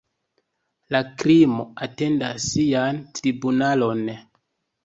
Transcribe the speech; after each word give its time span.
La 0.95 1.01
krimo 1.23 1.67
atendas 1.87 2.47
sian 2.55 3.03
tribunalon. 3.21 4.03